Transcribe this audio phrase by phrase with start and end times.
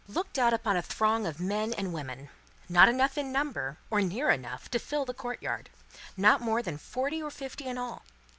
[0.07, 2.29] Looked out upon a throng of men and women:
[2.67, 5.69] not enough in number, or near enough, to fill the courtyard:
[6.17, 8.01] not more than forty or fifty in all.